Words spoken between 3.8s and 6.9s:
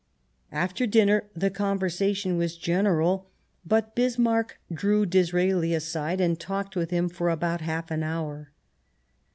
Bismarck drew Disraeli aside and talked with